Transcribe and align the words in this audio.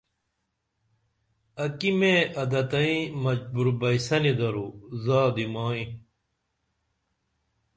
اکی 1.63 1.89
میں 1.99 2.19
عادت 2.37 2.67
تیں 2.71 2.99
مجبور 3.23 3.67
بین 3.79 3.95
یسنی 3.97 4.33
درو 4.39 4.67
زادی 5.03 5.45
مائی 5.53 5.83